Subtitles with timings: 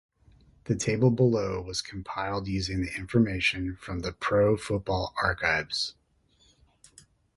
[0.63, 5.93] The table below was compiled using the information from The Pro Football Archives.